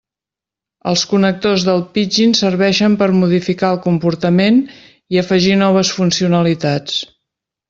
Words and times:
Els 0.91 1.01
connectors 1.09 1.65
del 1.67 1.83
Pidgin 1.97 2.33
serveixen 2.39 2.95
per 3.01 3.09
modificar 3.19 3.69
el 3.75 3.77
comportament 3.85 4.59
i 5.17 5.23
afegir 5.25 5.55
noves 5.65 5.93
funcionalitats. 6.01 6.99